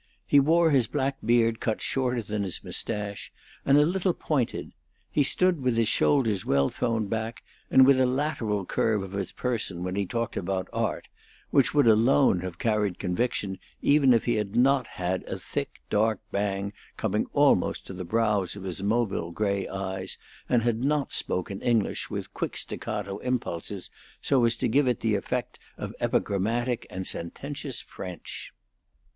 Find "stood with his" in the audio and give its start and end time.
5.21-5.87